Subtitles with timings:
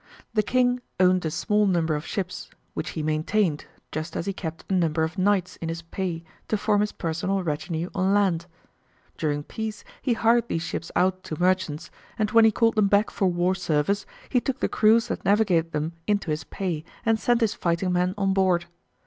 [0.33, 4.65] The King owned a small number of ships, which he maintained just as he kept
[4.67, 8.47] a number of knights in his pay to form his personal retinue on land.
[9.19, 13.11] During peace he hired these ships out to merchants, and when he called them back
[13.11, 17.41] for war service he took the crews that navigated them into his pay, and sent
[17.41, 18.65] his fighting men on board.